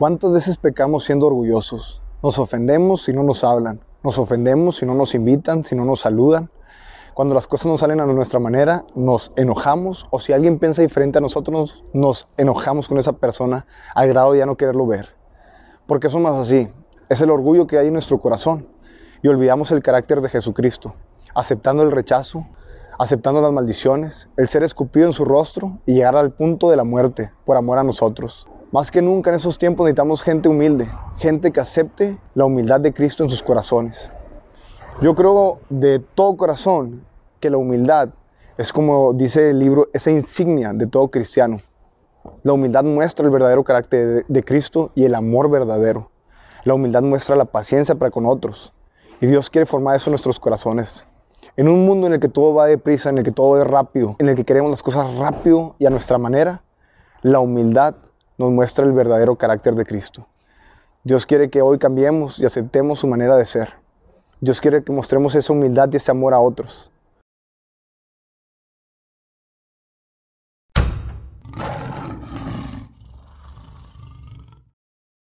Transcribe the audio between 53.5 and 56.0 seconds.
es rápido, en el que queremos las cosas rápido y a